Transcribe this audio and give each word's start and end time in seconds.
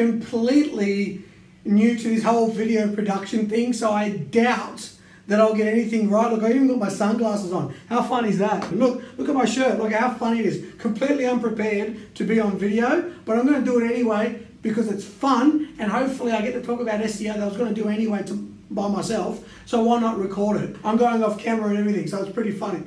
completely 0.00 1.22
new 1.64 1.94
to 1.98 2.08
this 2.08 2.24
whole 2.24 2.50
video 2.50 2.94
production 2.94 3.48
thing, 3.50 3.74
so 3.74 3.92
I 3.92 4.08
doubt 4.08 4.90
that 5.26 5.40
I'll 5.40 5.54
get 5.54 5.68
anything 5.68 6.08
right. 6.08 6.32
Look, 6.32 6.42
I 6.42 6.48
even 6.50 6.68
got 6.68 6.78
my 6.78 6.88
sunglasses 6.88 7.52
on. 7.52 7.74
How 7.90 8.02
fun 8.02 8.24
is 8.24 8.38
that? 8.38 8.74
Look, 8.74 9.02
look 9.18 9.28
at 9.28 9.34
my 9.34 9.44
shirt. 9.44 9.78
Look 9.78 9.92
how 9.92 10.14
funny 10.14 10.40
it 10.40 10.46
is. 10.46 10.74
Completely 10.78 11.26
unprepared 11.26 12.14
to 12.14 12.24
be 12.24 12.40
on 12.40 12.58
video, 12.58 13.12
but 13.26 13.38
I'm 13.38 13.46
going 13.46 13.62
to 13.62 13.64
do 13.64 13.78
it 13.78 13.90
anyway 13.92 14.40
because 14.62 14.88
it's 14.88 15.04
fun 15.04 15.74
and 15.78 15.90
hopefully 15.90 16.32
I 16.32 16.40
get 16.40 16.52
to 16.52 16.62
talk 16.62 16.80
about 16.80 17.00
SEO 17.00 17.34
that 17.34 17.42
I 17.42 17.46
was 17.46 17.56
going 17.56 17.74
to 17.74 17.82
do 17.82 17.88
anyway 17.88 18.22
to, 18.24 18.34
by 18.70 18.88
myself. 18.88 19.46
So 19.66 19.82
why 19.82 20.00
not 20.00 20.18
record 20.18 20.62
it? 20.62 20.76
I'm 20.82 20.96
going 20.96 21.22
off 21.22 21.38
camera 21.38 21.68
and 21.68 21.78
everything, 21.78 22.06
so 22.06 22.22
it's 22.22 22.32
pretty 22.32 22.52
funny. 22.52 22.82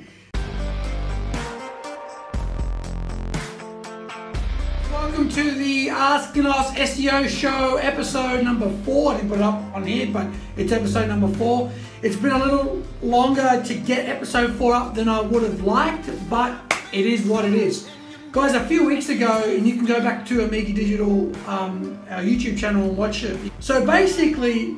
To 5.34 5.50
the 5.50 5.90
Asking 5.90 6.46
Us 6.46 6.70
SEO 6.76 7.28
show, 7.28 7.78
episode 7.78 8.44
number 8.44 8.70
four. 8.86 9.14
I 9.14 9.16
didn't 9.16 9.30
put 9.30 9.40
it 9.40 9.44
up 9.44 9.56
on 9.74 9.84
here, 9.84 10.08
but 10.14 10.28
it's 10.58 10.72
episode 10.72 11.08
number 11.08 11.28
four. 11.40 11.72
It's 12.04 12.16
been 12.16 12.34
a 12.34 12.38
little 12.38 12.84
longer 13.02 13.64
to 13.66 13.74
get 13.74 14.08
episode 14.08 14.54
four 14.54 14.76
up 14.76 14.94
than 14.94 15.10
I 15.10 15.22
would 15.22 15.42
have 15.42 15.64
liked, 15.64 16.08
but 16.30 16.56
it 16.92 17.08
is 17.08 17.26
what 17.26 17.46
it 17.46 17.56
is. 17.56 17.90
Guys, 18.32 18.54
a 18.54 18.64
few 18.68 18.86
weeks 18.86 19.10
ago, 19.10 19.44
and 19.48 19.68
you 19.68 19.76
can 19.76 19.86
go 19.86 20.00
back 20.02 20.24
to 20.28 20.42
Amigi 20.42 20.76
Digital, 20.76 21.36
um, 21.50 22.00
our 22.12 22.22
YouTube 22.22 22.56
channel 22.56 22.84
and 22.84 22.96
watch 22.96 23.24
it. 23.24 23.40
So 23.60 23.84
basically, 23.84 24.78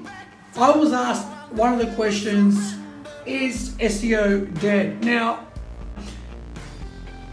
I 0.56 0.72
was 0.72 0.94
asked 0.94 1.28
one 1.52 1.74
of 1.74 1.86
the 1.86 1.94
questions, 1.96 2.76
is 3.26 3.72
SEO 3.72 4.58
dead? 4.62 5.04
Now, 5.04 5.45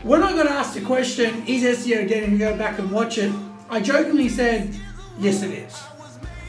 when 0.02 0.22
I 0.22 0.32
got 0.32 0.46
asked 0.46 0.74
the 0.74 0.80
question, 0.80 1.46
is 1.46 1.62
SEO 1.62 2.08
dead, 2.08 2.24
and 2.24 2.32
you 2.32 2.38
go 2.38 2.56
back 2.56 2.78
and 2.78 2.90
watch 2.90 3.18
it, 3.18 3.32
I 3.70 3.80
jokingly 3.80 4.28
said, 4.28 4.74
yes, 5.18 5.42
it 5.42 5.52
is. 5.52 5.80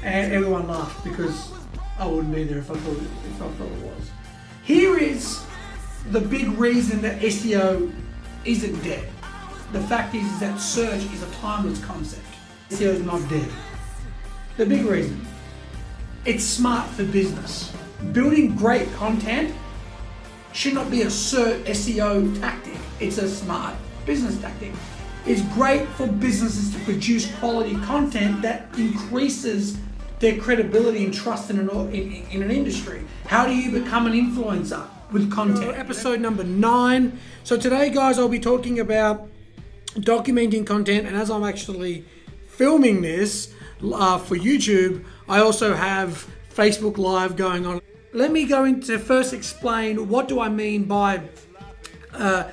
And 0.03 0.33
everyone 0.33 0.67
laughed 0.67 1.03
because 1.03 1.51
I 1.99 2.07
wouldn't 2.07 2.33
be 2.33 2.43
there 2.43 2.57
if 2.57 2.71
I 2.71 2.75
thought 2.75 2.97
it, 2.97 3.03
if 3.03 3.41
I 3.41 3.47
thought 3.49 3.71
it 3.71 3.83
was. 3.83 4.11
Here 4.63 4.97
is 4.97 5.43
the 6.09 6.19
big 6.19 6.49
reason 6.49 7.01
that 7.01 7.19
SEO 7.21 7.93
isn't 8.43 8.83
dead. 8.83 9.07
The 9.71 9.81
fact 9.81 10.15
is, 10.15 10.25
is 10.25 10.39
that 10.39 10.59
search 10.59 11.03
is 11.13 11.23
a 11.23 11.31
timeless 11.35 11.83
concept. 11.83 12.25
SEO 12.69 12.93
is 12.93 13.01
not 13.01 13.27
dead. 13.29 13.49
The 14.57 14.65
big 14.65 14.85
reason, 14.85 15.25
it's 16.25 16.43
smart 16.43 16.89
for 16.89 17.03
business. 17.05 17.73
Building 18.11 18.55
great 18.55 18.91
content 18.93 19.53
should 20.53 20.73
not 20.73 20.89
be 20.91 21.01
a 21.01 21.07
SEO 21.07 22.39
tactic 22.39 22.62
it's 22.99 23.17
a 23.17 23.27
smart 23.27 23.75
business 24.05 24.39
tactic. 24.39 24.71
It's 25.25 25.41
great 25.53 25.87
for 25.89 26.07
businesses 26.07 26.73
to 26.73 26.79
produce 26.83 27.33
quality 27.35 27.75
content 27.81 28.41
that 28.41 28.67
increases 28.77 29.77
their 30.19 30.37
credibility 30.37 31.05
and 31.05 31.13
trust 31.13 31.49
in 31.49 31.59
an, 31.59 31.69
in, 31.93 32.25
in 32.31 32.43
an 32.43 32.51
industry. 32.51 33.03
How 33.25 33.45
do 33.45 33.55
you 33.55 33.71
become 33.71 34.05
an 34.05 34.13
influencer 34.13 34.85
with 35.11 35.31
content? 35.31 35.77
Episode 35.77 36.19
number 36.19 36.43
nine. 36.43 37.19
So 37.43 37.57
today, 37.57 37.89
guys, 37.89 38.19
I'll 38.19 38.27
be 38.29 38.39
talking 38.39 38.79
about 38.79 39.29
documenting 39.95 40.65
content, 40.65 41.07
and 41.07 41.15
as 41.15 41.29
I'm 41.29 41.43
actually 41.43 42.05
filming 42.47 43.01
this 43.01 43.53
uh, 43.93 44.17
for 44.17 44.35
YouTube, 44.35 45.05
I 45.27 45.39
also 45.39 45.73
have 45.73 46.27
Facebook 46.53 46.97
Live 46.97 47.35
going 47.35 47.65
on. 47.65 47.81
Let 48.13 48.31
me 48.31 48.45
go 48.45 48.65
into 48.65 48.99
first 48.99 49.33
explain 49.33 50.07
what 50.07 50.27
do 50.27 50.39
I 50.39 50.49
mean 50.49 50.83
by 50.83 51.21
uh, 52.13 52.49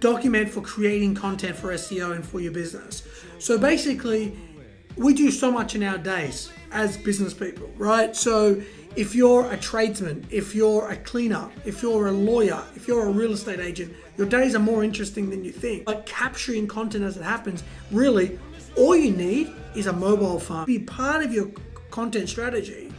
document 0.00 0.48
for 0.48 0.60
creating 0.60 1.14
content 1.14 1.56
for 1.56 1.72
SEO 1.72 2.14
and 2.14 2.26
for 2.26 2.40
your 2.40 2.52
business. 2.52 3.02
So 3.38 3.58
basically, 3.58 4.36
we 4.96 5.14
do 5.14 5.30
so 5.30 5.50
much 5.50 5.74
in 5.74 5.82
our 5.82 5.98
days 5.98 6.50
as 6.72 6.96
business 6.96 7.34
people, 7.34 7.70
right? 7.76 8.16
So 8.16 8.60
if 8.96 9.14
you're 9.14 9.50
a 9.50 9.56
tradesman, 9.56 10.26
if 10.30 10.54
you're 10.54 10.88
a 10.90 10.96
cleaner, 10.96 11.50
if 11.64 11.82
you're 11.82 12.08
a 12.08 12.12
lawyer, 12.12 12.62
if 12.74 12.88
you're 12.88 13.06
a 13.06 13.10
real 13.10 13.32
estate 13.32 13.60
agent, 13.60 13.94
your 14.16 14.26
days 14.26 14.54
are 14.54 14.60
more 14.60 14.82
interesting 14.82 15.28
than 15.28 15.44
you 15.44 15.52
think. 15.52 15.84
But 15.84 16.06
capturing 16.06 16.66
content 16.66 17.04
as 17.04 17.16
it 17.16 17.22
happens, 17.22 17.62
really, 17.90 18.38
all 18.76 18.96
you 18.96 19.12
need 19.12 19.52
is 19.74 19.86
a 19.86 19.92
mobile 19.92 20.40
phone. 20.40 20.64
Be 20.64 20.78
part 20.78 21.22
of 21.22 21.32
your 21.32 21.50
content 21.90 22.28
strategy 22.28 22.92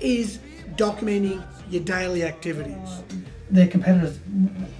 is 0.00 0.38
documenting 0.76 1.42
your 1.70 1.82
daily 1.82 2.24
activities 2.24 3.02
their 3.52 3.68
competitors 3.68 4.18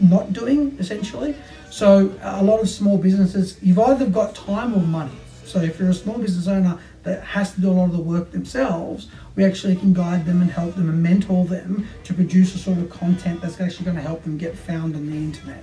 not 0.01 0.33
doing 0.33 0.77
essentially. 0.79 1.37
So 1.71 2.15
a 2.23 2.43
lot 2.43 2.61
of 2.61 2.69
small 2.69 2.99
businesses, 2.99 3.57
you've 3.63 3.79
either 3.79 4.07
got 4.07 4.35
time 4.35 4.75
or 4.75 4.81
money. 4.81 5.13
So 5.45 5.61
if 5.61 5.79
you're 5.79 5.91
a 5.91 5.95
small 5.95 6.19
business 6.19 6.47
owner 6.49 6.79
that 7.03 7.23
has 7.23 7.53
to 7.55 7.61
do 7.61 7.71
a 7.71 7.73
lot 7.73 7.87
of 7.87 7.93
the 7.93 8.03
work 8.03 8.31
themselves, 8.31 9.09
we 9.37 9.45
actually 9.45 9.77
can 9.77 9.93
guide 9.93 10.25
them 10.25 10.41
and 10.41 10.51
help 10.51 10.75
them 10.75 10.89
and 10.89 11.03
mentor 11.03 11.45
them 11.45 11.87
to 12.05 12.15
produce 12.15 12.55
a 12.55 12.59
sort 12.59 12.79
of 12.79 12.91
content 12.91 13.41
that's 13.43 13.61
actually 13.61 13.85
going 13.85 13.97
to 13.97 14.03
help 14.03 14.23
them 14.23 14.39
get 14.39 14.57
found 14.57 14.95
on 14.97 15.11
the 15.11 15.17
internet. 15.17 15.63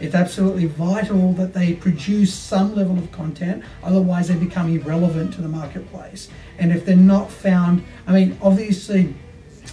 It's 0.00 0.14
absolutely 0.14 0.66
vital 0.66 1.32
that 1.34 1.54
they 1.54 1.74
produce 1.74 2.32
some 2.32 2.74
level 2.74 2.96
of 2.98 3.10
content, 3.10 3.64
otherwise 3.82 4.28
they 4.28 4.36
become 4.36 4.68
irrelevant 4.72 5.34
to 5.34 5.42
the 5.42 5.48
marketplace. 5.48 6.28
And 6.58 6.72
if 6.72 6.84
they're 6.84 6.96
not 6.96 7.30
found, 7.30 7.84
I 8.06 8.12
mean, 8.12 8.38
obviously, 8.40 9.14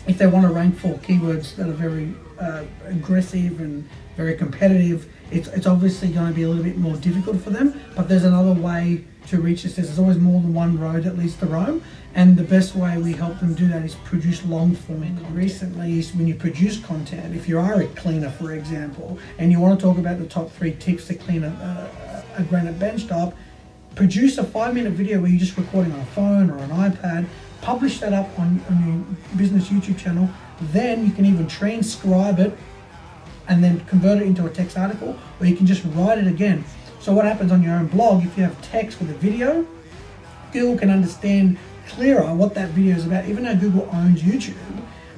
if 0.08 0.18
they 0.18 0.28
want 0.28 0.46
to 0.46 0.54
rank 0.54 0.78
for 0.78 0.94
keywords 0.96 1.56
that 1.56 1.68
are 1.68 1.74
very 1.74 2.14
uh, 2.40 2.64
aggressive 2.86 3.60
and 3.60 3.88
very 4.16 4.36
competitive, 4.36 5.12
it's, 5.32 5.48
it's 5.50 5.66
obviously 5.68 6.10
going 6.10 6.28
to 6.28 6.34
be 6.34 6.44
a 6.44 6.48
little 6.48 6.64
bit 6.64 6.78
more 6.78 6.96
difficult 6.98 7.42
for 7.42 7.50
them. 7.50 7.80
But 7.96 8.08
there's 8.08 8.24
another 8.24 8.54
way 8.54 9.04
to 9.28 9.42
reach 9.42 9.64
this. 9.64 9.76
There's 9.76 10.00
always 10.00 10.18
more 10.18 10.42
than 10.42 10.54
one 10.54 10.80
road 10.80 11.04
that 11.04 11.18
leads 11.18 11.36
to 11.38 11.48
Rome. 11.48 11.84
And 12.14 12.38
the 12.38 12.44
best 12.44 12.76
way 12.76 12.98
we 12.98 13.14
help 13.14 13.40
them 13.40 13.56
do 13.56 13.68
that 13.68 13.84
is 13.84 13.96
produce 13.96 14.46
long 14.46 14.76
form 14.76 15.02
content. 15.02 15.36
Recently, 15.36 16.02
when 16.04 16.28
you 16.28 16.36
produce 16.36 16.80
content, 16.80 17.36
if 17.36 17.50
you 17.50 17.60
are 17.60 17.82
a 17.82 17.88
cleaner, 17.88 18.30
for 18.30 18.54
example, 18.54 19.20
and 19.38 19.52
you 19.52 19.60
want 19.60 19.78
to 19.80 19.86
talk 19.86 19.98
about 19.98 20.20
the 20.20 20.28
top 20.28 20.52
three 20.52 20.74
tips 20.74 21.08
to 21.08 21.16
clean 21.16 21.44
a, 21.44 22.24
a, 22.38 22.42
a 22.42 22.44
granite 22.44 22.80
bench 22.80 23.08
top, 23.08 23.34
produce 23.96 24.38
a 24.38 24.44
five 24.44 24.74
minute 24.74 24.94
video 24.94 25.20
where 25.20 25.30
you're 25.30 25.40
just 25.40 25.58
recording 25.58 25.92
on 25.92 26.00
a 26.00 26.06
phone 26.08 26.50
or 26.50 26.58
an 26.58 26.70
iPad, 26.70 27.28
publish 27.66 28.00
that 28.00 28.14
up 28.14 28.30
on, 28.38 28.62
on 28.70 28.88
your 28.88 29.38
business 29.38 29.70
YouTube 29.70 29.98
channel, 29.98 30.30
then 30.62 31.04
you 31.04 31.12
can 31.12 31.26
even 31.26 31.48
transcribe 31.48 32.40
it 32.40 32.56
and 33.48 33.64
then 33.64 33.80
convert 33.86 34.22
it 34.22 34.28
into 34.28 34.46
a 34.46 34.50
text 34.50 34.78
article, 34.78 35.18
or 35.40 35.48
you 35.48 35.56
can 35.56 35.66
just 35.66 35.84
write 35.96 36.20
it 36.20 36.28
again. 36.28 36.64
So 37.00 37.12
what 37.12 37.26
happens 37.26 37.52
on 37.52 37.64
your 37.64 37.74
own 37.74 37.88
blog, 37.88 38.24
if 38.24 38.38
you 38.38 38.44
have 38.44 38.60
text 38.62 39.00
with 39.00 39.10
a 39.10 39.16
video, 39.16 39.66
Google 40.54 40.78
can 40.78 40.92
understand 40.92 41.58
clearer 41.88 42.34
what 42.36 42.54
that 42.54 42.70
video 42.70 42.96
is 42.96 43.06
about, 43.06 43.26
even 43.26 43.44
though 43.44 43.56
Google 43.56 43.90
owns 43.92 44.22
YouTube, 44.22 44.56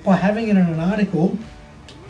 by 0.06 0.16
having 0.16 0.48
it 0.48 0.52
in 0.52 0.58
an 0.58 0.80
article, 0.80 1.38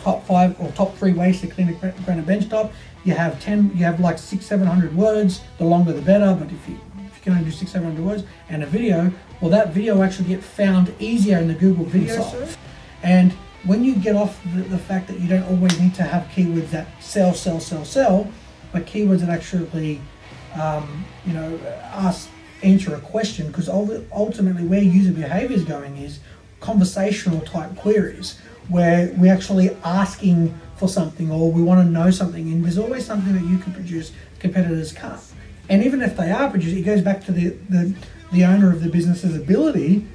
top 0.02 0.24
five 0.28 0.60
or 0.62 0.72
top 0.74 0.96
three 0.98 1.14
ways 1.14 1.42
to 1.42 1.48
clean 1.48 1.70
a 1.70 1.74
granite 2.06 2.28
bench 2.28 2.48
top, 2.48 2.72
you 3.04 3.14
have 3.14 3.42
10, 3.42 3.72
you 3.76 3.84
have 3.86 4.00
like 4.00 4.20
six, 4.20 4.46
700 4.46 4.96
words, 4.96 5.42
the 5.58 5.66
longer 5.66 5.94
the 5.94 6.02
better, 6.02 6.36
but 6.40 6.52
if 6.52 6.70
you, 6.70 6.80
if 7.08 7.18
you 7.18 7.24
can 7.24 7.34
only 7.34 7.46
do 7.46 7.52
six, 7.52 7.72
700 7.72 8.06
words, 8.06 8.24
and 8.50 8.64
a 8.64 8.68
video, 8.68 9.12
well 9.42 9.52
that 9.52 9.74
video 9.74 9.96
will 9.96 10.04
actually 10.04 10.30
get 10.30 10.44
found 10.44 10.94
easier 11.00 11.38
in 11.38 11.48
the 11.48 11.54
Google 11.54 11.86
video 11.86 12.22
search. 12.22 12.56
And 13.04 13.32
when 13.66 13.84
you 13.84 13.96
get 13.96 14.16
off 14.16 14.42
the, 14.56 14.62
the, 14.62 14.78
fact 14.78 15.08
that 15.08 15.20
you 15.20 15.28
don't 15.28 15.44
always 15.44 15.80
need 15.80 15.94
to 15.96 16.04
have 16.04 16.24
keywords 16.30 16.70
that 16.70 16.88
sell, 17.02 17.34
sell, 17.34 17.60
sell, 17.60 17.84
sell, 17.86 18.32
but 18.72 18.86
keywords 18.86 19.20
that 19.20 19.30
actually, 19.30 20.02
um, 20.60 21.06
you 21.26 21.34
know, 21.34 21.60
ask, 21.94 22.30
answer 22.64 22.96
a 22.96 23.00
question, 23.00 23.48
because 23.48 23.70
ultimately 23.70 24.66
where 24.66 24.82
user 24.82 25.12
behavior 25.12 25.56
is 25.56 25.64
going 25.64 25.98
is 25.98 26.20
conversational 26.60 27.42
type 27.42 27.76
queries, 27.76 28.40
where 28.70 29.14
we're 29.18 29.34
actually 29.34 29.70
asking 29.84 30.58
for 30.76 30.88
something 30.88 31.32
or 31.32 31.52
we 31.52 31.62
want 31.62 31.86
to 31.86 31.92
know 31.92 32.10
something, 32.10 32.52
and 32.52 32.64
there's 32.64 32.78
always 32.78 33.06
something 33.06 33.34
that 33.34 33.46
you 33.46 33.58
can 33.58 33.74
produce 33.74 34.12
competitors 34.40 34.92
can't. 34.92 35.22
And 35.70 35.84
even 35.84 36.02
if 36.02 36.16
they 36.16 36.32
are 36.32 36.50
producing, 36.50 36.80
it 36.80 36.84
goes 36.84 37.02
back 37.02 37.24
to 37.26 37.32
the, 37.32 37.50
the, 37.70 37.94
the 38.32 38.44
owner 38.44 38.72
of 38.72 38.84
the 38.84 38.90
business's 38.90 39.36
ability 39.36 40.06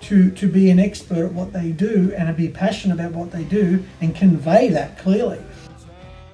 to, 0.00 0.30
to 0.30 0.48
be 0.48 0.70
an 0.70 0.78
expert 0.78 1.26
at 1.26 1.32
what 1.32 1.52
they 1.52 1.70
do 1.72 2.12
and 2.16 2.28
to 2.28 2.34
be 2.34 2.48
passionate 2.48 2.94
about 2.94 3.12
what 3.12 3.30
they 3.30 3.44
do 3.44 3.82
and 4.00 4.14
convey 4.14 4.68
that 4.68 4.98
clearly. 4.98 5.40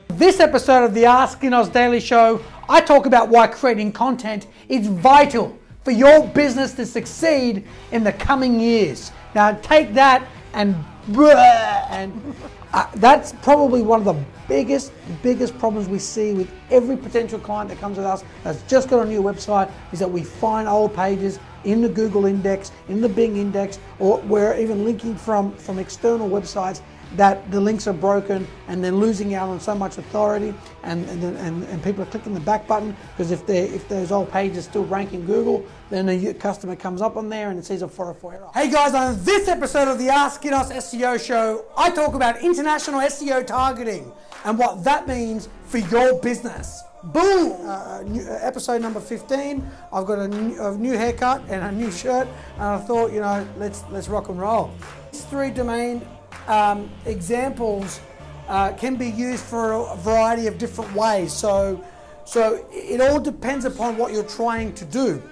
This 0.09 0.41
episode 0.41 0.85
of 0.85 0.95
the 0.95 1.07
Asking 1.07 1.53
Us 1.53 1.69
Daily 1.69 2.01
Show, 2.01 2.45
I 2.69 2.81
talk 2.81 3.07
about 3.07 3.29
why 3.29 3.47
creating 3.47 3.93
content 3.93 4.47
is 4.69 4.87
vital 4.87 5.59
for 5.85 5.91
your 5.91 6.27
business 6.29 6.75
to 6.75 6.87
succeed 6.87 7.65
in 7.93 8.05
the 8.05 8.13
coming 8.13 8.61
years. 8.61 9.11
Now, 9.35 9.53
take 9.63 9.95
that 9.95 10.27
and 10.53 10.77
and 11.09 12.35
uh, 12.73 12.87
that's 12.97 13.33
probably 13.43 13.83
one 13.83 13.99
of 14.01 14.05
the 14.05 14.25
biggest, 14.49 14.93
biggest 15.23 15.57
problems 15.59 15.89
we 15.89 15.99
see 15.99 16.33
with 16.33 16.51
every 16.71 16.97
potential 16.97 17.39
client 17.39 17.69
that 17.69 17.79
comes 17.79 17.97
with 17.99 18.07
us 18.07 18.25
that's 18.45 18.63
just 18.63 18.89
got 18.89 19.07
a 19.07 19.09
new 19.09 19.23
website 19.23 19.71
is 19.93 19.99
that 19.99 20.11
we 20.11 20.23
find 20.23 20.67
old 20.67 20.95
pages 20.95 21.39
in 21.65 21.81
the 21.81 21.89
Google 21.89 22.27
index, 22.27 22.73
in 22.89 23.01
the 23.01 23.09
Bing 23.09 23.37
index, 23.37 23.79
or 23.99 24.19
we're 24.23 24.57
even 24.57 24.85
linking 24.85 25.15
from, 25.15 25.55
from 25.57 25.79
external 25.79 26.29
websites 26.29 26.81
that 27.17 27.51
the 27.51 27.61
links 27.61 27.87
are 27.87 27.93
broken 27.93 28.47
and 28.69 28.83
they're 28.83 28.93
losing 28.93 29.35
out 29.35 29.49
on 29.49 29.61
so 29.61 29.75
much 29.75 29.99
authority 29.99 30.55
and, 30.83 31.09
and, 31.09 31.23
and, 31.37 31.65
and 31.65 31.83
people 31.83 32.03
are 32.03 32.07
clicking 32.07 32.35
the 32.35 32.41
back 32.41 32.67
button 32.67 32.97
because 33.13 33.31
if, 33.31 33.47
they 33.47 33.69
if 33.69 33.89
those 33.89 34.11
old 34.11 34.31
pages 34.31 34.65
still 34.65 34.85
rank 34.85 35.13
in 35.13 35.27
Google, 35.27 35.65
then 35.91 36.09
a 36.09 36.35
customer 36.35 36.77
comes 36.77 37.03
up 37.03 37.17
on 37.17 37.29
there 37.29 37.51
and 37.51 37.59
it 37.59 37.65
says 37.65 37.83
a 37.83 37.89
404 37.89 38.35
error. 38.35 38.49
Hey 38.55 38.71
guys, 38.71 38.95
on 38.95 39.23
this 39.25 39.49
episode 39.49 39.89
of 39.89 39.99
the 39.99 40.09
Ask 40.09 40.45
Us 40.47 40.73
SEO 40.73 41.25
show, 41.25 41.65
I 41.77 41.91
talk 41.91 42.15
about 42.15 42.43
international 42.43 43.01
SEO 43.01 43.47
targeting 43.47 44.13
and 44.45 44.59
what 44.59 44.83
that 44.85 45.07
means 45.07 45.49
for 45.67 45.79
your 45.79 46.21
business. 46.21 46.83
Boom! 47.05 47.57
Uh, 47.67 48.03
new, 48.07 48.23
uh, 48.23 48.39
episode 48.43 48.81
number 48.81 49.01
15. 49.01 49.69
I've 49.93 50.07
got 50.07 50.21
a 50.21 50.29
new, 50.29 50.63
a 50.63 50.77
new, 50.77 50.97
haircut 50.97 51.43
and 51.49 51.65
a 51.65 51.73
new 51.73 51.91
shirt, 51.91 52.29
and 52.55 52.63
I 52.63 52.79
thought, 52.79 53.13
you 53.13 53.21
know, 53.21 53.45
let's 53.59 53.83
let's 53.91 54.09
rock 54.09 54.29
and 54.29 54.39
roll. 54.39 54.71
These 55.11 55.25
three 55.25 55.51
domain 55.51 56.07
um, 56.49 56.91
examples 57.07 58.01
uh, 58.49 58.73
can 58.73 58.97
be 58.97 59.09
used 59.09 59.45
for 59.45 59.73
a 59.73 59.97
variety 59.97 60.47
of 60.47 60.59
different 60.59 60.95
ways. 60.95 61.33
So, 61.33 61.83
so 62.25 62.67
it 62.71 63.01
all 63.01 63.21
depends 63.21 63.65
upon 63.65 63.97
what 63.97 64.13
you're 64.13 64.25
trying 64.25 64.75
to 64.75 64.85
do. 64.85 65.23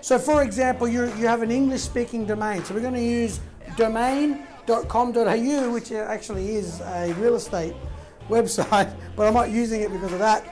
So, 0.00 0.18
for 0.18 0.42
example, 0.42 0.86
you 0.86 1.04
you 1.16 1.26
have 1.26 1.42
an 1.42 1.50
English-speaking 1.50 2.26
domain. 2.26 2.64
So 2.64 2.74
we're 2.74 2.80
going 2.80 2.94
to 2.94 3.02
use 3.02 3.40
domain.com.au, 3.76 5.72
which 5.72 5.92
actually 5.92 6.54
is 6.54 6.80
a 6.80 7.12
real 7.14 7.34
estate 7.34 7.74
website, 8.28 8.94
but 9.16 9.26
I'm 9.26 9.34
not 9.34 9.50
using 9.50 9.80
it 9.82 9.90
because 9.90 10.12
of 10.12 10.20
that. 10.20 10.44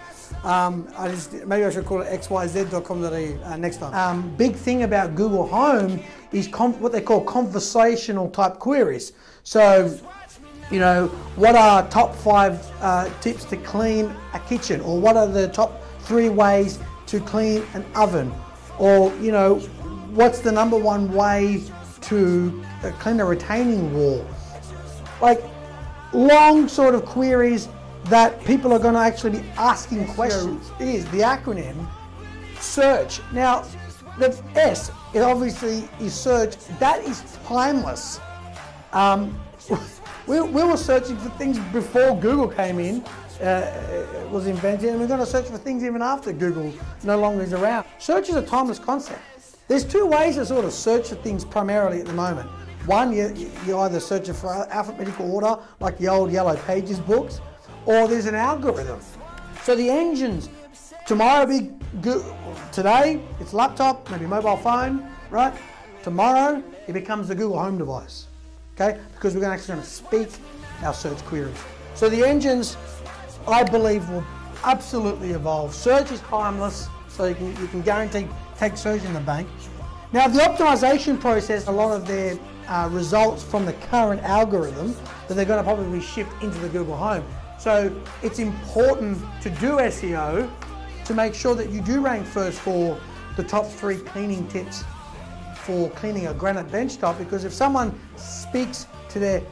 Um, 0.43 0.89
I 0.97 1.09
just 1.09 1.33
maybe 1.33 1.65
I 1.65 1.71
should 1.71 1.87
call 1.87 2.01
it 2.01 2.21
xyz.com.au 2.21 3.51
uh, 3.53 3.57
next 3.57 3.79
time. 3.79 3.95
Um, 3.95 4.35
big 4.37 4.57
thing 4.57 4.83
about 4.83 5.15
Google 5.15 5.47
Home 5.47 6.03
is 6.33 6.49
what 6.49 6.93
they 6.93 7.01
call 7.01 7.23
conversational 7.23 8.29
type 8.31 8.59
queries. 8.59 9.13
So, 9.43 9.99
you 10.71 10.81
know, 10.81 11.07
what 11.37 11.55
are 11.55 11.89
top 11.89 12.15
five 12.15 12.67
uh, 12.81 13.09
tips 13.21 13.45
to 13.47 13.57
clean 13.59 14.15
a 14.35 14.41
kitchen, 14.41 14.81
or 14.81 15.01
what 15.01 15.17
are 15.17 15.27
the 15.27 15.49
top 15.49 15.83
three 16.01 16.29
ways 16.29 16.79
to 17.07 17.21
clean 17.21 17.65
an 17.75 17.85
oven, 17.95 18.33
or 18.79 19.15
you 19.17 19.33
know, 19.33 19.57
what's 20.11 20.41
the 20.41 20.51
number 20.51 20.77
one 20.77 21.13
way 21.13 21.63
to 22.03 22.65
uh, 22.83 22.91
clean 22.99 23.21
a 23.21 23.25
retaining 23.25 23.95
wall? 23.95 24.27
Like 25.21 25.43
long 26.13 26.69
sort 26.69 26.95
of 26.95 27.05
queries 27.05 27.69
that 28.05 28.43
people 28.45 28.73
are 28.73 28.79
going 28.79 28.95
to 28.95 29.01
actually 29.01 29.41
be 29.41 29.49
asking 29.57 30.07
questions 30.09 30.71
is 30.79 31.05
the 31.07 31.19
acronym 31.19 31.87
search. 32.61 33.21
Now, 33.33 33.65
the 34.19 34.43
S, 34.55 34.91
it 35.15 35.21
obviously 35.21 35.89
is 36.01 36.15
search. 36.15 36.57
That 36.79 37.05
is 37.05 37.23
timeless. 37.45 38.21
Um, 38.93 39.39
we, 40.27 40.41
we, 40.41 40.63
were 40.63 40.77
searching 40.77 41.17
for 41.19 41.29
things 41.31 41.59
before 41.73 42.19
Google 42.19 42.49
came 42.49 42.79
in, 42.79 43.05
uh, 43.43 44.29
was 44.31 44.47
invented, 44.47 44.91
and 44.91 45.01
we're 45.01 45.07
going 45.07 45.21
to 45.21 45.27
search 45.27 45.47
for 45.47 45.59
things 45.59 45.85
even 45.85 46.03
after 46.03 46.33
Google 46.33 46.73
no 47.05 47.19
longer 47.19 47.43
is 47.43 47.53
around. 47.53 47.87
Search 47.99 48.29
is 48.29 48.37
a 48.37 48.43
timeless 48.43 48.79
concept. 48.79 49.21
There's 49.69 49.85
two 49.85 50.07
ways 50.07 50.37
to 50.37 50.47
sort 50.47 50.65
of 50.65 50.73
search 50.73 51.09
for 51.09 51.17
things 51.17 51.45
primarily 51.45 52.01
at 52.01 52.07
the 52.07 52.13
moment. 52.13 52.49
One, 52.87 53.13
you, 53.13 53.35
you 53.67 53.79
either 53.79 53.99
search 53.99 54.31
for 54.31 54.49
alphabetical 54.71 55.31
order, 55.35 55.59
like 55.81 55.99
the 55.99 56.07
old 56.07 56.31
Yellow 56.31 56.57
Pages 56.57 57.01
books, 57.01 57.41
or 57.85 58.07
there's 58.07 58.27
an 58.27 58.37
algorithm. 58.37 59.01
So 59.65 59.75
the 59.75 59.91
engines, 59.91 60.49
tomorrow 61.07 61.47
be 61.47 61.71
good, 62.03 62.25
today 62.73 63.23
it's 63.41 63.55
laptop, 63.55 64.11
maybe 64.11 64.27
mobile 64.27 64.57
phone, 64.57 65.09
right? 65.31 65.55
Tomorrow 66.03 66.63
it 66.89 66.93
becomes 66.93 67.29
the 67.29 67.35
Google 67.35 67.59
Home 67.59 67.79
device, 67.79 68.27
okay? 68.75 69.01
Because 69.15 69.35
we're 69.37 69.45
actually 69.45 69.75
going 69.75 69.83
to 69.83 69.87
speak 69.87 70.29
our 70.83 70.93
search 70.93 71.19
queries. 71.25 71.57
So 71.95 72.09
the 72.09 72.27
engines, 72.27 72.77
I 73.47 73.63
believe, 73.63 74.09
will 74.11 74.25
absolutely 74.65 75.31
evolve. 75.31 75.75
Search 75.75 76.11
is 76.11 76.21
timeless, 76.23 76.89
so 77.09 77.27
you 77.27 77.35
can, 77.37 77.57
you 77.61 77.69
can 77.69 77.83
guarantee 77.83 78.27
take 78.59 78.77
search 78.77 79.05
in 79.05 79.13
the 79.13 79.21
bank. 79.21 79.49
Now 80.13 80.27
the 80.29 80.41
optimization 80.41 81.21
process, 81.21 81.69
a 81.69 81.73
lot 81.73 81.95
of 81.95 82.07
their 82.07 82.39
uh, 82.69 82.89
results 82.91 83.45
from 83.45 83.65
the 83.65 83.75
current 83.75 84.23
algorithm 84.23 84.97
that 85.29 85.35
they're 85.35 85.45
going 85.45 85.59
to 85.59 85.65
probably 85.65 86.01
shift 86.01 86.31
into 86.43 86.59
the 86.59 86.69
Google 86.69 86.97
Home. 86.97 87.25
So 87.59 87.95
it's 88.23 88.39
important 88.39 89.19
to 89.43 89.51
do 89.51 89.77
SEO 89.77 90.51
to 91.07 91.15
make 91.15 91.35
sure 91.35 91.55
that 91.55 91.71
you 91.71 91.81
do 91.81 92.01
rank 92.01 92.27
first 92.27 92.59
for 92.59 92.99
the 93.37 93.45
top 93.45 93.67
three 93.67 93.99
cleaning 93.99 94.47
tips 94.49 94.85
for 95.55 95.91
cleaning 95.91 96.27
a 96.27 96.35
granite 96.35 96.69
benchtop 96.69 97.19
because 97.19 97.45
if 97.45 97.53
someone 97.53 97.99
speaks 98.17 98.87
to 99.09 99.19
their, 99.19 99.43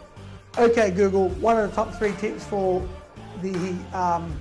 okay 0.58 0.90
Google, 0.90 1.28
one 1.40 1.58
of 1.58 1.68
the 1.68 1.74
top 1.74 1.94
three 1.94 2.12
tips 2.12 2.44
for 2.44 2.86
the 3.42 3.54
um, 3.92 4.32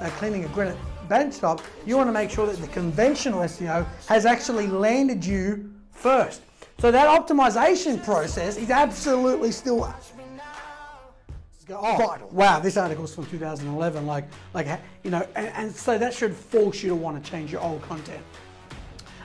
uh, 0.00 0.08
cleaning 0.16 0.44
a 0.44 0.48
granite 0.48 0.78
benchtop, 1.08 1.60
you 1.86 1.96
want 1.96 2.08
to 2.08 2.12
make 2.12 2.30
sure 2.30 2.46
that 2.46 2.56
the 2.56 2.68
conventional 2.68 3.40
SEO 3.40 3.86
has 4.06 4.26
actually 4.26 4.66
landed 4.66 5.24
you 5.24 5.70
first. 5.92 6.42
So 6.78 6.90
that 6.92 7.08
optimization 7.08 8.02
process 8.04 8.56
is 8.56 8.70
absolutely 8.70 9.50
still 9.50 9.84
oh, 11.76 11.96
vital. 11.96 12.28
Wow, 12.30 12.60
this 12.60 12.76
article's 12.76 13.14
from 13.14 13.26
2011. 13.26 14.06
Like, 14.06 14.24
like 14.54 14.66
you 15.02 15.10
know, 15.10 15.26
and, 15.34 15.48
and 15.48 15.74
so 15.74 15.98
that 15.98 16.14
should 16.14 16.34
force 16.34 16.82
you 16.82 16.90
to 16.90 16.94
want 16.94 17.22
to 17.22 17.30
change 17.30 17.52
your 17.52 17.60
old 17.60 17.82
content. 17.82 18.22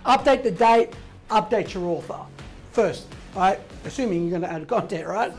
Update 0.06 0.44
the 0.44 0.52
date, 0.52 0.94
update 1.30 1.74
your 1.74 1.86
author 1.86 2.20
first, 2.72 3.08
right? 3.36 3.60
Assuming 3.86 4.22
you're 4.22 4.40
going 4.40 4.42
to 4.42 4.52
add 4.52 4.68
content, 4.68 5.08
right? 5.08 5.32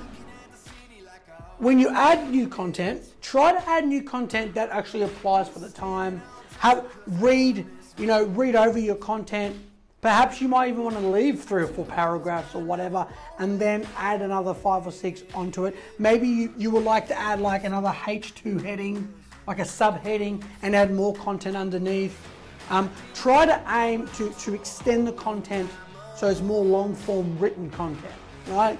When 1.59 1.79
you 1.79 1.91
add 1.91 2.31
new 2.31 2.49
content, 2.49 3.03
try 3.21 3.53
to 3.53 3.69
add 3.69 3.87
new 3.87 4.03
content 4.03 4.55
that 4.55 4.71
actually 4.71 5.03
applies 5.03 5.49
for 5.49 5.59
the 5.61 5.71
time. 5.71 6.21
Have 6.59 6.87
read, 7.06 7.67
you 7.97 8.06
know, 8.06 8.25
read 8.25 8.56
over 8.56 8.79
your 8.79 8.97
content 8.97 9.56
Perhaps 10.05 10.43
you 10.43 10.49
might 10.49 10.69
even 10.69 10.85
want 10.85 10.97
to 10.97 11.06
leave 11.06 11.43
three 11.43 11.62
or 11.62 11.67
four 11.67 11.87
paragraphs 11.87 12.55
or 12.55 12.62
whatever 12.62 13.06
and 13.39 13.59
then 13.59 13.87
add 13.97 14.21
another 14.21 14.53
five 14.53 14.87
or 14.87 14.93
six 14.93 15.23
onto 15.33 15.65
it. 15.65 15.75
Maybe 15.99 16.29
you, 16.29 16.53
you 16.59 16.71
would 16.73 16.85
like 16.85 17.09
to 17.09 17.19
add 17.19 17.41
like 17.41 17.65
another 17.65 17.89
H2 17.89 18.62
heading, 18.62 19.11
like 19.47 19.61
a 19.61 19.62
subheading, 19.62 20.45
and 20.61 20.77
add 20.77 20.93
more 20.93 21.15
content 21.15 21.56
underneath. 21.56 22.21
Um, 22.69 22.91
try 23.15 23.47
to 23.47 23.59
aim 23.67 24.06
to, 24.17 24.29
to 24.31 24.53
extend 24.53 25.06
the 25.06 25.12
content 25.12 25.71
so 26.15 26.29
it's 26.29 26.43
more 26.43 26.62
long 26.62 26.95
form 26.95 27.39
written 27.39 27.71
content, 27.71 28.12
right? 28.49 28.79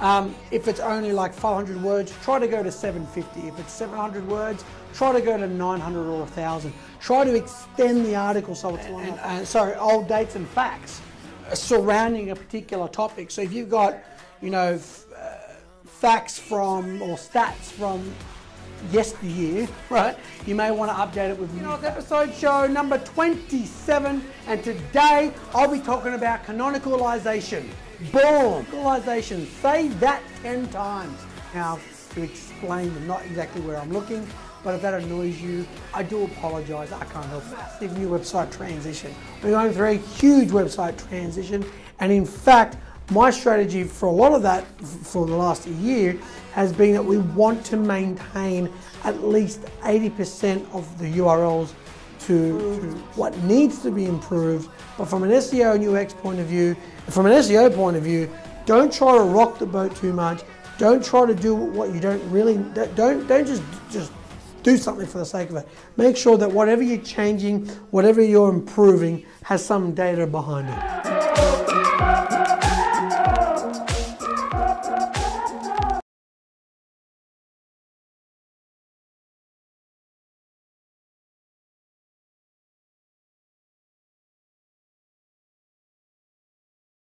Um, 0.00 0.34
if 0.50 0.68
it's 0.68 0.80
only 0.80 1.10
like 1.10 1.32
500 1.32 1.82
words, 1.82 2.12
try 2.22 2.38
to 2.38 2.46
go 2.46 2.62
to 2.62 2.70
750. 2.70 3.48
If 3.48 3.58
it's 3.58 3.72
700 3.72 4.28
words, 4.28 4.62
try 4.96 5.12
to 5.12 5.20
go 5.20 5.36
to 5.36 5.46
900 5.46 6.08
or 6.08 6.20
1,000. 6.20 6.72
Try 7.00 7.24
to 7.24 7.34
extend 7.34 8.06
the 8.06 8.16
article 8.16 8.54
so 8.54 8.74
it's 8.74 8.88
long. 8.88 9.02
And, 9.02 9.20
and, 9.20 9.46
sorry, 9.46 9.74
old 9.74 10.08
dates 10.08 10.36
and 10.36 10.48
facts 10.48 11.02
surrounding 11.52 12.30
a 12.30 12.36
particular 12.36 12.88
topic. 12.88 13.30
So 13.30 13.42
if 13.42 13.52
you've 13.52 13.68
got, 13.68 13.98
you 14.40 14.50
know, 14.50 14.72
f- 14.74 15.04
uh, 15.14 15.36
facts 15.84 16.38
from 16.38 17.02
or 17.02 17.16
stats 17.16 17.70
from 17.70 18.10
yesteryear, 18.90 19.68
right? 19.90 20.16
You 20.46 20.54
may 20.54 20.70
want 20.70 20.90
to 20.90 20.96
update 20.96 21.30
it 21.30 21.38
with 21.38 21.54
you 21.54 21.62
know, 21.62 21.74
episode 21.74 22.32
show 22.34 22.66
number 22.66 22.98
27, 22.98 24.24
and 24.46 24.64
today 24.64 25.32
I'll 25.54 25.70
be 25.70 25.80
talking 25.80 26.14
about 26.14 26.44
canonicalization. 26.44 27.68
Boom! 28.12 28.64
Canonicalization. 28.64 29.46
Say 29.60 29.88
that 29.88 30.22
10 30.42 30.68
times. 30.68 31.18
Now, 31.54 31.78
to 32.14 32.22
explain 32.22 33.06
not 33.06 33.24
exactly 33.26 33.60
where 33.60 33.76
I'm 33.76 33.92
looking, 33.92 34.26
but 34.66 34.74
if 34.74 34.82
that 34.82 35.00
annoys 35.00 35.40
you, 35.40 35.64
I 35.94 36.02
do 36.02 36.24
apologize. 36.24 36.90
I 36.90 37.04
can't 37.04 37.24
help 37.26 37.44
it. 37.44 37.52
Massive 37.52 37.96
new 37.96 38.08
website 38.08 38.50
transition. 38.50 39.14
We're 39.40 39.50
going 39.50 39.72
through 39.72 39.90
a 39.90 39.94
huge 39.94 40.48
website 40.48 40.98
transition, 41.08 41.64
and 42.00 42.10
in 42.10 42.26
fact, 42.26 42.76
my 43.12 43.30
strategy 43.30 43.84
for 43.84 44.06
a 44.06 44.10
lot 44.10 44.32
of 44.32 44.42
that 44.42 44.66
for 44.82 45.24
the 45.24 45.36
last 45.36 45.68
year 45.68 46.18
has 46.50 46.72
been 46.72 46.94
that 46.94 47.04
we 47.04 47.18
want 47.18 47.64
to 47.66 47.76
maintain 47.76 48.68
at 49.04 49.22
least 49.22 49.60
80% 49.82 50.68
of 50.74 50.98
the 50.98 51.18
URLs 51.18 51.72
to, 52.22 52.58
to, 52.80 52.90
what 53.14 53.38
needs 53.44 53.80
to 53.82 53.92
be 53.92 54.06
improved. 54.06 54.68
But 54.98 55.04
from 55.04 55.22
an 55.22 55.30
SEO 55.30 55.76
and 55.76 55.96
UX 55.96 56.12
point 56.12 56.40
of 56.40 56.46
view, 56.46 56.74
from 57.08 57.26
an 57.26 57.32
SEO 57.34 57.72
point 57.72 57.96
of 57.96 58.02
view, 58.02 58.28
don't 58.64 58.92
try 58.92 59.16
to 59.16 59.22
rock 59.22 59.60
the 59.60 59.66
boat 59.66 59.94
too 59.94 60.12
much. 60.12 60.42
Don't 60.76 61.04
try 61.04 61.24
to 61.24 61.36
do 61.36 61.54
what 61.54 61.94
you 61.94 62.00
don't 62.00 62.20
really 62.32 62.56
don't 62.74 63.28
don't 63.28 63.46
just 63.46 63.62
just 63.92 64.10
do 64.66 64.76
something 64.76 65.06
for 65.06 65.18
the 65.18 65.24
sake 65.24 65.48
of 65.50 65.56
it. 65.56 65.68
Make 65.96 66.16
sure 66.16 66.36
that 66.38 66.50
whatever 66.50 66.82
you're 66.82 66.98
changing, 66.98 67.68
whatever 67.92 68.20
you're 68.20 68.50
improving, 68.50 69.24
has 69.44 69.64
some 69.64 69.94
data 69.94 70.26
behind 70.26 70.68
it. 70.68 71.05